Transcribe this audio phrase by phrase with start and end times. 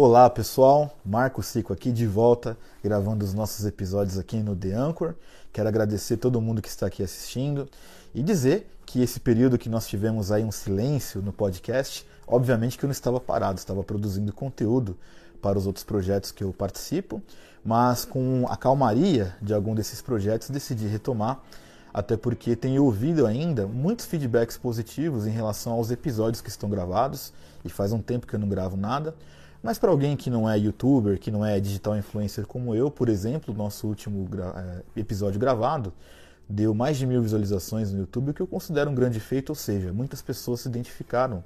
[0.00, 5.16] Olá pessoal, Marco Cico aqui de volta, gravando os nossos episódios aqui no The Anchor.
[5.52, 7.68] Quero agradecer todo mundo que está aqui assistindo
[8.14, 12.84] e dizer que esse período que nós tivemos aí um silêncio no podcast, obviamente que
[12.84, 14.96] eu não estava parado, estava produzindo conteúdo
[15.42, 17.20] para os outros projetos que eu participo,
[17.64, 21.42] mas com a calmaria de algum desses projetos decidi retomar,
[21.92, 27.32] até porque tenho ouvido ainda muitos feedbacks positivos em relação aos episódios que estão gravados
[27.64, 29.12] e faz um tempo que eu não gravo nada.
[29.62, 33.08] Mas para alguém que não é youtuber, que não é digital influencer como eu, por
[33.08, 35.92] exemplo, nosso último gra é, episódio gravado
[36.48, 39.54] deu mais de mil visualizações no YouTube, o que eu considero um grande feito, ou
[39.54, 41.44] seja, muitas pessoas se identificaram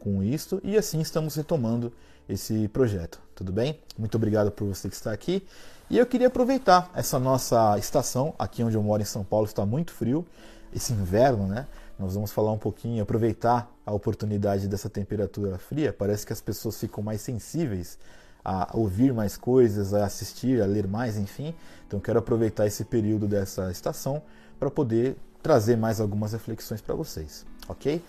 [0.00, 1.92] com isso e assim estamos retomando
[2.28, 3.20] esse projeto.
[3.36, 3.78] Tudo bem?
[3.96, 5.46] Muito obrigado por você que está aqui.
[5.88, 9.64] E eu queria aproveitar essa nossa estação, aqui onde eu moro em São Paulo está
[9.64, 10.26] muito frio,
[10.74, 11.66] esse inverno, né?
[11.98, 15.92] Nós vamos falar um pouquinho, aproveitar a oportunidade dessa temperatura fria.
[15.92, 17.98] Parece que as pessoas ficam mais sensíveis
[18.44, 21.54] a ouvir mais coisas, a assistir, a ler mais, enfim.
[21.86, 24.22] Então quero aproveitar esse período dessa estação
[24.58, 28.02] para poder trazer mais algumas reflexões para vocês, ok?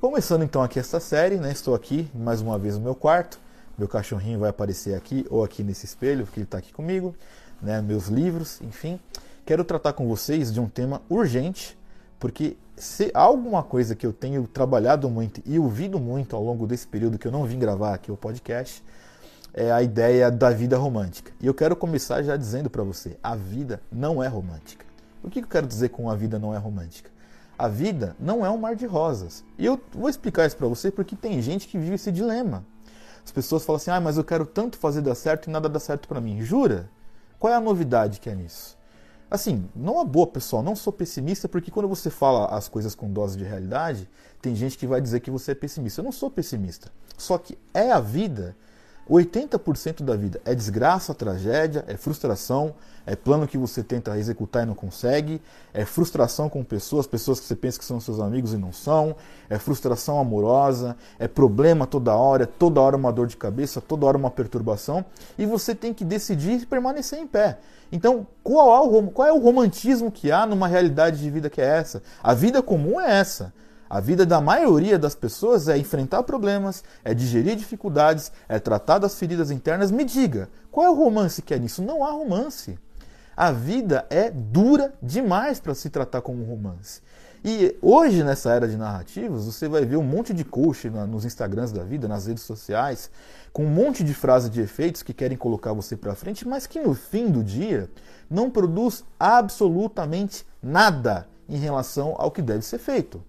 [0.00, 1.50] Começando então aqui esta série, né?
[1.50, 3.38] Estou aqui mais uma vez no meu quarto.
[3.76, 7.14] Meu cachorrinho vai aparecer aqui ou aqui nesse espelho, porque ele está aqui comigo,
[7.62, 7.80] né?
[7.80, 8.98] Meus livros, enfim.
[9.44, 11.78] Quero tratar com vocês de um tema urgente,
[12.18, 16.86] porque se alguma coisa que eu tenho trabalhado muito e ouvido muito ao longo desse
[16.86, 18.82] período que eu não vim gravar aqui o podcast,
[19.52, 21.32] é a ideia da vida romântica.
[21.40, 24.86] E eu quero começar já dizendo para você: a vida não é romântica.
[25.22, 27.10] O que eu quero dizer com a vida não é romântica?
[27.58, 29.44] A vida não é um mar de rosas.
[29.58, 32.64] E eu vou explicar isso para você porque tem gente que vive esse dilema.
[33.24, 35.80] As pessoas falam assim: ah, mas eu quero tanto fazer dar certo e nada dá
[35.80, 36.40] certo para mim.
[36.40, 36.88] Jura?
[37.38, 38.77] Qual é a novidade que é nisso?
[39.30, 43.12] Assim, não é boa, pessoal, não sou pessimista, porque quando você fala as coisas com
[43.12, 44.08] dose de realidade,
[44.40, 46.00] tem gente que vai dizer que você é pessimista.
[46.00, 46.90] Eu não sou pessimista.
[47.16, 48.56] Só que é a vida
[49.10, 52.74] 80% da vida é desgraça, tragédia, é frustração,
[53.06, 55.40] é plano que você tenta executar e não consegue,
[55.72, 59.16] é frustração com pessoas, pessoas que você pensa que são seus amigos e não são,
[59.48, 64.04] é frustração amorosa, é problema toda hora, é toda hora uma dor de cabeça, toda
[64.04, 65.02] hora uma perturbação,
[65.38, 67.58] e você tem que decidir permanecer em pé.
[67.90, 71.62] Então, qual é o, qual é o romantismo que há numa realidade de vida que
[71.62, 72.02] é essa?
[72.22, 73.54] A vida comum é essa.
[73.88, 79.18] A vida da maioria das pessoas é enfrentar problemas, é digerir dificuldades, é tratar das
[79.18, 79.90] feridas internas.
[79.90, 81.82] Me diga, qual é o romance que é nisso?
[81.82, 82.78] Não há romance.
[83.34, 87.00] A vida é dura demais para se tratar como um romance.
[87.44, 91.72] E hoje, nessa era de narrativas, você vai ver um monte de coach nos Instagrams
[91.72, 93.10] da vida, nas redes sociais,
[93.52, 96.80] com um monte de frases de efeitos que querem colocar você para frente, mas que
[96.80, 97.88] no fim do dia
[98.28, 103.22] não produz absolutamente nada em relação ao que deve ser feito.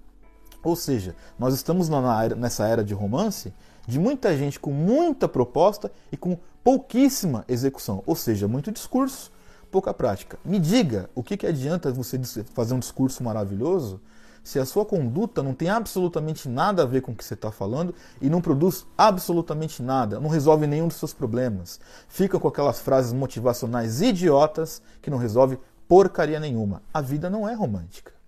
[0.64, 1.90] Ou seja, nós estamos
[2.38, 3.53] nessa era de romance
[3.88, 9.31] de muita gente com muita proposta e com pouquíssima execução, ou seja, muito discurso,
[9.72, 10.38] pouca prática.
[10.46, 12.20] Me diga, o que, que adianta você
[12.53, 14.00] fazer um discurso maravilhoso
[14.44, 17.52] se a sua conduta não tem absolutamente nada a ver com o que você está
[17.52, 21.80] falando e não produz absolutamente nada, não resolve nenhum dos seus problemas.
[22.08, 26.81] Fica com aquelas frases motivacionais idiotas que não resolve porcaria nenhuma.
[26.94, 28.19] A vida não é romântica.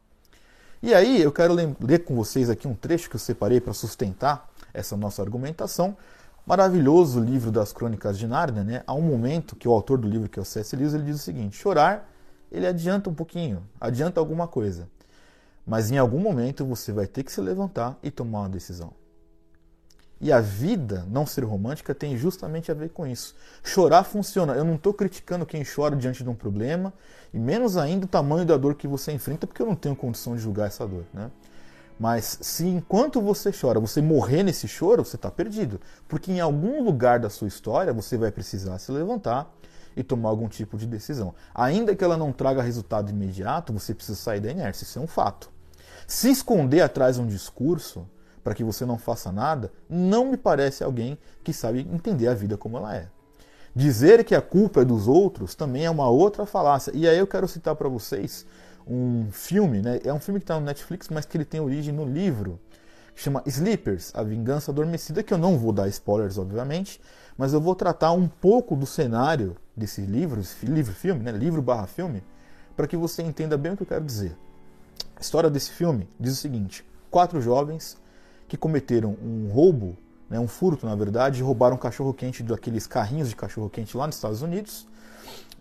[0.84, 4.50] E aí eu quero ler com vocês aqui um trecho que eu separei para sustentar
[4.74, 5.96] essa nossa argumentação.
[6.44, 8.84] Maravilhoso livro das Crônicas de Nárnia, né?
[8.88, 10.76] Há um momento que o autor do livro, que é o C.S.
[10.76, 12.10] Lewis, ele diz o seguinte: chorar,
[12.52, 14.90] ele adianta um pouquinho, adianta alguma coisa.
[15.68, 18.92] Mas em algum momento você vai ter que se levantar e tomar uma decisão.
[20.22, 23.36] E a vida não ser romântica tem justamente a ver com isso.
[23.64, 24.54] Chorar funciona.
[24.54, 26.94] Eu não estou criticando quem chora diante de um problema,
[27.34, 30.36] e menos ainda o tamanho da dor que você enfrenta, porque eu não tenho condição
[30.36, 31.06] de julgar essa dor.
[31.12, 31.32] Né?
[32.00, 35.82] Mas se enquanto você chora, você morrer nesse choro, você está perdido.
[36.08, 39.52] Porque em algum lugar da sua história você vai precisar se levantar
[39.98, 41.34] e tomar algum tipo de decisão.
[41.54, 44.84] Ainda que ela não traga resultado imediato, você precisa sair da inércia.
[44.84, 45.50] Isso é um fato.
[46.06, 48.08] Se esconder atrás de um discurso
[48.44, 52.58] para que você não faça nada, não me parece alguém que sabe entender a vida
[52.58, 53.08] como ela é.
[53.76, 56.92] Dizer que a culpa é dos outros também é uma outra falácia.
[56.94, 58.46] E aí eu quero citar para vocês
[58.86, 60.00] um filme, né?
[60.04, 62.60] é um filme que está no Netflix, mas que ele tem origem no livro,
[63.16, 67.00] que chama Sleepers, A Vingança Adormecida, que eu não vou dar spoilers, obviamente,
[67.38, 71.32] mas eu vou tratar um pouco do cenário desse livro, livro-filme, né?
[71.32, 72.24] livro barra filme,
[72.76, 74.36] para que você entenda bem o que eu quero dizer.
[75.16, 77.98] A história desse filme diz o seguinte, quatro jovens
[78.52, 79.96] que cometeram um roubo,
[80.30, 84.42] né, um furto na verdade, roubaram um cachorro-quente daqueles carrinhos de cachorro-quente lá nos Estados
[84.42, 84.86] Unidos.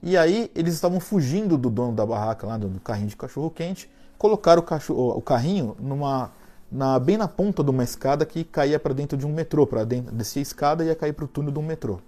[0.02, 3.88] E aí eles estavam fugindo do dono da barraca lá, do carrinho de cachorro-quente,
[4.18, 6.32] colocaram o, cachorro, o carrinho numa,
[6.68, 9.84] na, bem na ponta de uma escada que caía para dentro de um metrô, para
[9.84, 12.00] descer a escada e ia cair para o túnel de um metrô.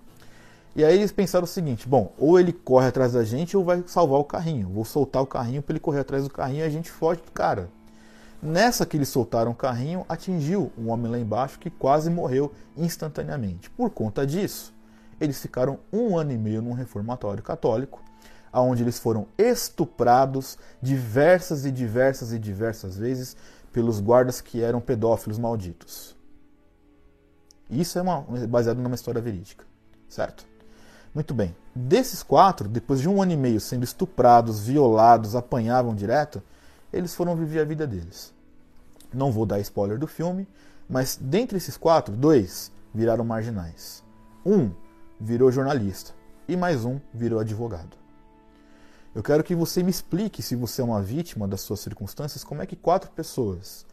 [0.74, 3.84] E aí eles pensaram o seguinte: bom, ou ele corre atrás da gente ou vai
[3.86, 4.68] salvar o carrinho.
[4.68, 7.30] Vou soltar o carrinho para ele correr atrás do carrinho e a gente foge do
[7.30, 7.70] cara.
[8.42, 13.70] Nessa que eles soltaram o carrinho, atingiu um homem lá embaixo que quase morreu instantaneamente.
[13.70, 14.74] Por conta disso,
[15.20, 18.02] eles ficaram um ano e meio num reformatório católico,
[18.52, 23.36] onde eles foram estuprados diversas e diversas e diversas vezes
[23.72, 26.16] pelos guardas que eram pedófilos malditos.
[27.70, 29.64] Isso é uma, baseado numa história verídica,
[30.08, 30.44] certo?
[31.14, 31.54] Muito bem.
[31.74, 36.42] Desses quatro, depois de um ano e meio sendo estuprados, violados, apanhavam direto,
[36.92, 38.34] eles foram viver a vida deles.
[39.12, 40.46] Não vou dar spoiler do filme,
[40.88, 44.02] mas dentre esses quatro, dois viraram marginais.
[44.44, 44.70] Um
[45.20, 46.12] virou jornalista
[46.48, 47.96] e mais um virou advogado.
[49.14, 52.62] Eu quero que você me explique, se você é uma vítima das suas circunstâncias, como
[52.62, 53.84] é que quatro pessoas,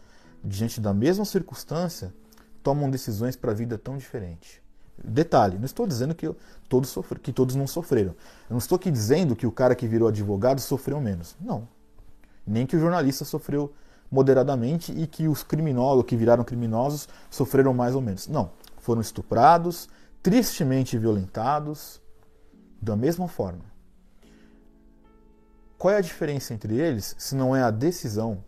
[0.44, 2.14] diante da mesma circunstância,
[2.64, 4.62] tomam decisões para a vida tão diferente.
[5.04, 6.34] Detalhe, não estou dizendo que
[6.68, 8.12] todos, que todos não sofreram.
[8.12, 11.36] Eu não estou aqui dizendo que o cara que virou advogado sofreu menos.
[11.40, 11.68] Não.
[12.50, 13.72] Nem que o jornalista sofreu
[14.12, 18.28] moderadamente e que os criminosos, que viraram criminosos, sofreram mais ou menos.
[18.28, 18.50] Não.
[18.80, 19.88] Foram estuprados,
[20.24, 22.02] tristemente violentados,
[22.82, 23.64] da mesma forma.
[25.78, 28.44] Qual é a diferença entre eles se não é a decisão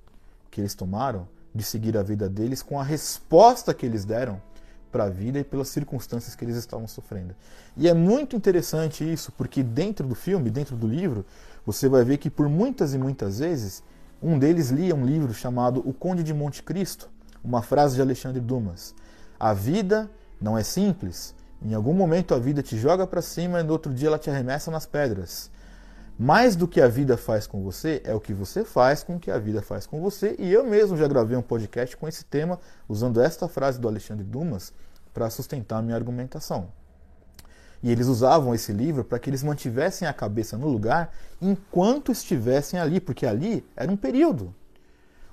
[0.50, 4.42] que eles tomaram de seguir a vida deles com a resposta que eles deram
[4.92, 7.34] para a vida e pelas circunstâncias que eles estavam sofrendo.
[7.78, 11.26] E é muito interessante isso, porque dentro do filme, dentro do livro,
[11.66, 13.84] você vai ver que por muitas e muitas vezes
[14.22, 17.10] um deles lia um livro chamado O Conde de Monte Cristo,
[17.44, 18.94] uma frase de Alexandre Dumas.
[19.40, 20.10] A vida
[20.40, 21.34] não é simples.
[21.64, 24.30] Em algum momento a vida te joga para cima e no outro dia ela te
[24.30, 25.50] arremessa nas pedras.
[26.18, 29.20] Mais do que a vida faz com você, é o que você faz com o
[29.20, 30.36] que a vida faz com você.
[30.38, 34.24] E eu mesmo já gravei um podcast com esse tema, usando esta frase do Alexandre
[34.24, 34.72] Dumas
[35.14, 36.70] para sustentar a minha argumentação.
[37.84, 41.12] E eles usavam esse livro para que eles mantivessem a cabeça no lugar
[41.42, 44.54] enquanto estivessem ali, porque ali era um período.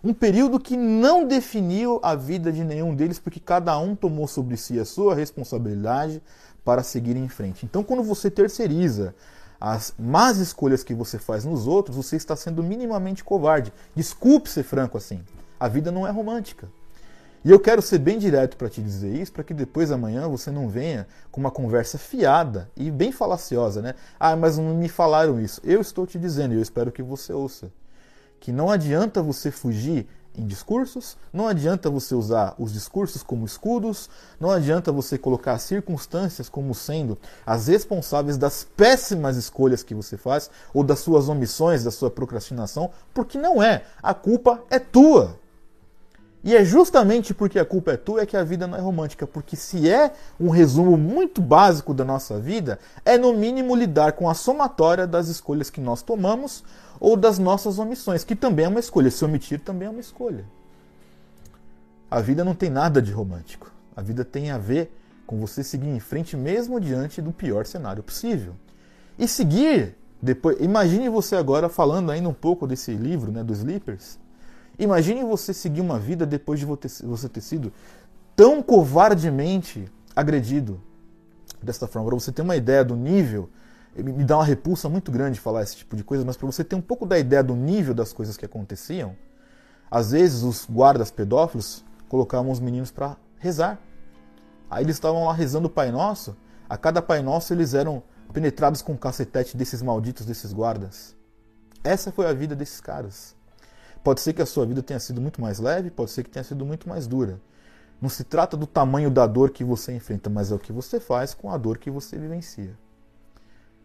[0.03, 4.57] Um período que não definiu a vida de nenhum deles, porque cada um tomou sobre
[4.57, 6.23] si a sua responsabilidade
[6.65, 7.67] para seguir em frente.
[7.67, 9.15] Então, quando você terceiriza
[9.61, 13.73] as más escolhas que você faz nos outros, você está sendo minimamente covarde.
[13.95, 15.21] Desculpe ser franco assim.
[15.59, 16.69] A vida não é romântica.
[17.45, 20.51] E eu quero ser bem direto para te dizer isso, para que depois amanhã você
[20.51, 23.95] não venha com uma conversa fiada e bem falaciosa, né?
[24.19, 25.61] Ah, mas não me falaram isso.
[25.65, 27.71] Eu estou te dizendo, e eu espero que você ouça,
[28.41, 34.09] que não adianta você fugir em discursos, não adianta você usar os discursos como escudos,
[34.39, 40.17] não adianta você colocar as circunstâncias como sendo as responsáveis das péssimas escolhas que você
[40.17, 43.85] faz ou das suas omissões, da sua procrastinação, porque não é.
[44.03, 45.39] A culpa é tua.
[46.45, 49.27] E é justamente porque a culpa é tua é que a vida não é romântica.
[49.27, 54.31] Porque se é um resumo muito básico da nossa vida, é no mínimo lidar com
[54.31, 56.63] a somatória das escolhas que nós tomamos
[57.01, 59.11] ou das nossas omissões, que também é uma escolha.
[59.11, 60.45] Se omitir também é uma escolha.
[62.11, 63.71] A vida não tem nada de romântico.
[63.95, 64.93] A vida tem a ver
[65.27, 68.55] com você seguir em frente mesmo diante do pior cenário possível.
[69.19, 74.19] E seguir depois, imagine você agora falando ainda um pouco desse livro, né, dos Sleepers.
[74.79, 77.73] Imagine você seguir uma vida depois de você ter sido
[78.35, 80.81] tão covardemente agredido
[81.63, 83.49] desta forma, para você ter uma ideia do nível
[84.03, 86.77] me dá uma repulsa muito grande falar esse tipo de coisa, mas para você ter
[86.77, 89.17] um pouco da ideia do nível das coisas que aconteciam,
[89.91, 93.79] às vezes os guardas pedófilos colocavam os meninos para rezar.
[94.71, 96.37] Aí eles estavam lá rezando o Pai Nosso,
[96.69, 98.03] a cada Pai Nosso eles eram
[98.33, 101.17] penetrados com o cacetete desses malditos, desses guardas.
[101.83, 103.35] Essa foi a vida desses caras.
[104.05, 106.45] Pode ser que a sua vida tenha sido muito mais leve, pode ser que tenha
[106.45, 107.41] sido muito mais dura.
[108.01, 111.01] Não se trata do tamanho da dor que você enfrenta, mas é o que você
[111.01, 112.77] faz com a dor que você vivencia.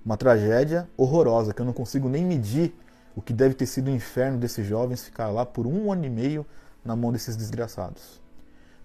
[0.06, 2.76] Uma tragédia horrorosa que eu não consigo nem medir
[3.16, 6.10] o que deve ter sido o inferno desses jovens ficar lá por um ano e
[6.10, 6.46] meio
[6.84, 8.22] na mão desses desgraçados.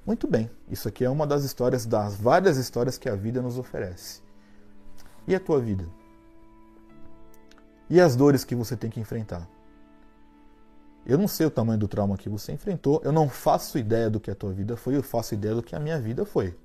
[0.06, 3.58] Muito bem, isso aqui é uma das histórias, das várias histórias que a vida nos
[3.58, 4.22] oferece.
[5.26, 5.84] E a tua vida?
[7.90, 9.48] E as dores que você tem que enfrentar?
[11.04, 14.20] Eu não sei o tamanho do trauma que você enfrentou, eu não faço ideia do
[14.20, 16.56] que a tua vida foi, eu faço ideia do que a minha vida foi.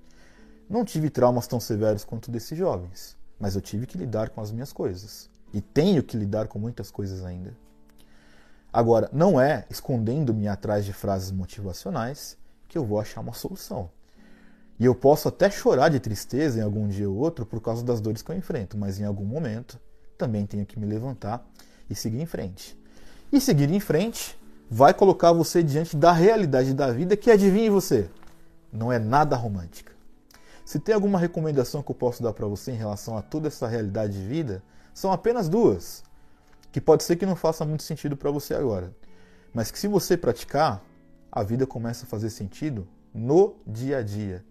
[0.70, 4.54] Não tive traumas tão severos quanto desses jovens mas eu tive que lidar com as
[4.54, 5.30] minhas coisas.
[5.54, 7.54] E tenho que lidar com muitas coisas ainda.
[8.72, 12.38] Agora, não é escondendo-me atrás de frases motivacionais
[12.70, 13.90] que eu vou achar uma solução.
[14.80, 18.00] E eu posso até chorar de tristeza em algum dia ou outro por causa das
[18.00, 19.78] dores que eu enfrento, mas em algum momento
[20.18, 21.46] também tenho que me levantar
[21.90, 22.80] e seguir em frente.
[23.30, 24.40] E seguir em frente
[24.72, 28.10] vai colocar você diante da realidade da vida que adivinhe você,
[28.72, 29.93] não é nada romântica.
[30.66, 33.68] Se tem alguma recomendação que eu posso dar para você em relação a toda essa
[33.68, 36.04] realidade de vida, são apenas duas,
[36.72, 38.96] que pode ser que não faça muito sentido para você agora,
[39.54, 40.82] mas que se você praticar,
[41.32, 44.44] a vida começa a fazer sentido no dia a dia.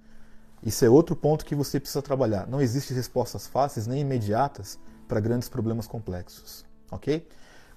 [0.62, 2.46] Isso é outro ponto que você precisa trabalhar.
[2.46, 4.78] Não existem respostas fáceis nem imediatas
[5.08, 7.26] para grandes problemas complexos, ok?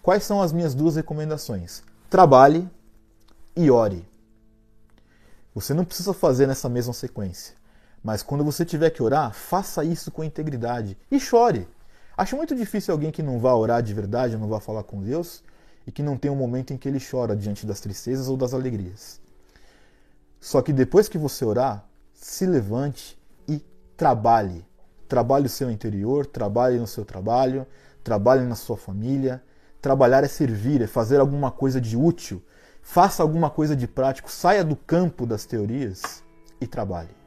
[0.01, 1.81] Quais são as minhas duas recomendações?
[2.09, 2.69] Trabalhe
[3.55, 4.07] e ore.
[5.55, 7.55] Você não precisa fazer nessa mesma sequência.
[8.05, 11.67] Mas quando você tiver que orar, faça isso com integridade e chore.
[12.15, 15.43] Acho muito difícil alguém que não vá orar de verdade, não vá falar com Deus
[15.87, 18.53] e que não tenha um momento em que ele chora diante das tristezas ou das
[18.53, 19.19] alegrias.
[20.39, 21.83] Só que depois que você orar,
[22.13, 23.59] se levante e
[23.97, 24.63] trabalhe.
[25.09, 27.65] Trabalhe o seu interior, trabalhe no seu trabalho,
[28.03, 29.41] trabalhe na sua família.
[29.81, 32.39] Trabalhar é servir, é fazer alguma coisa de útil.
[32.83, 36.23] Faça alguma coisa de prático, saia do campo das teorias
[36.61, 37.24] e trabalhe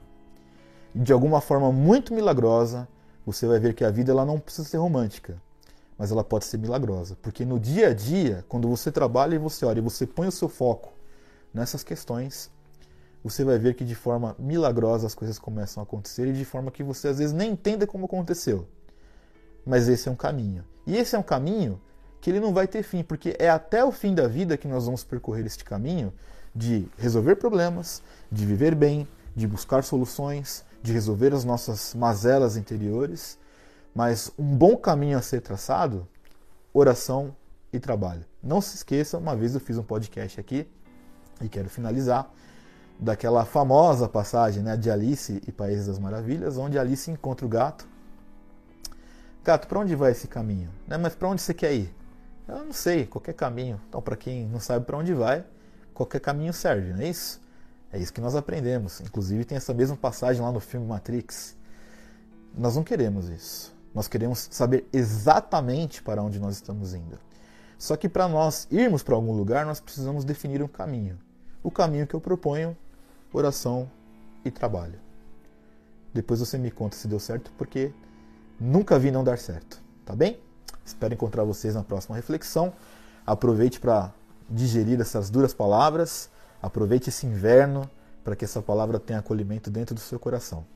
[0.94, 2.88] de alguma forma muito milagrosa,
[3.24, 5.40] você vai ver que a vida ela não precisa ser romântica,
[5.98, 7.16] mas ela pode ser milagrosa.
[7.20, 10.32] Porque no dia a dia, quando você trabalha e você olha e você põe o
[10.32, 10.92] seu foco
[11.52, 12.50] nessas questões,
[13.22, 16.70] você vai ver que de forma milagrosa as coisas começam a acontecer e de forma
[16.70, 18.66] que você às vezes nem entenda como aconteceu.
[19.66, 20.64] Mas esse é um caminho.
[20.86, 21.80] E esse é um caminho
[22.20, 24.86] que ele não vai ter fim, porque é até o fim da vida que nós
[24.86, 26.12] vamos percorrer este caminho
[26.54, 28.02] de resolver problemas,
[28.32, 33.38] de viver bem, de buscar soluções, de resolver as nossas mazelas interiores,
[33.94, 36.06] mas um bom caminho a ser traçado,
[36.72, 37.34] oração
[37.72, 38.24] e trabalho.
[38.42, 40.68] Não se esqueça, uma vez eu fiz um podcast aqui
[41.40, 42.30] e quero finalizar
[42.98, 47.86] daquela famosa passagem né, de Alice e País das Maravilhas, onde Alice encontra o gato.
[49.44, 50.70] Gato, para onde vai esse caminho?
[50.86, 51.94] Né, mas para onde você quer ir?
[52.46, 53.80] Eu não sei, qualquer caminho.
[53.88, 55.44] Então, para quem não sabe para onde vai,
[55.94, 57.40] qualquer caminho serve, não é isso?
[57.92, 59.00] É isso que nós aprendemos.
[59.00, 61.56] Inclusive tem essa mesma passagem lá no filme Matrix.
[62.54, 63.74] Nós não queremos isso.
[63.94, 67.18] Nós queremos saber exatamente para onde nós estamos indo.
[67.78, 71.18] Só que para nós irmos para algum lugar, nós precisamos definir um caminho.
[71.62, 72.76] O caminho que eu proponho,
[73.32, 73.90] oração
[74.44, 74.98] e trabalho.
[76.12, 77.92] Depois você me conta se deu certo, porque
[78.58, 80.38] nunca vi não dar certo, tá bem?
[80.84, 82.72] Espero encontrar vocês na próxima reflexão.
[83.26, 84.12] Aproveite para
[84.48, 86.30] digerir essas duras palavras
[86.62, 87.88] Aproveite esse inverno
[88.24, 90.66] para que essa palavra tenha acolhimento dentro do seu coração.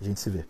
[0.00, 0.44] A gente se vê.